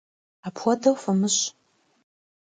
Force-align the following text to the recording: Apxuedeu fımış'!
Apxuedeu 0.47 0.95
fımış'! 1.01 1.43